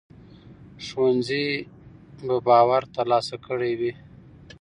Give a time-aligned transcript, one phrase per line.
[0.85, 1.47] ښوونځي
[2.25, 3.93] به باور ترلاسه کړی وي.